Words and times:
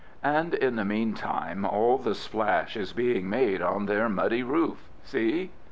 And 0.23 0.55
in 0.55 0.77
the 0.77 0.83
meantime 0.83 1.63
all 1.63 1.99
the 1.99 2.15
splash 2.15 2.75
is 2.75 2.91
being 2.91 3.29
made 3.29 3.61
on 3.61 3.85
their 3.85 4.09
muddy 4.09 4.41
oof. 4.41 4.89
See?" 5.03 5.51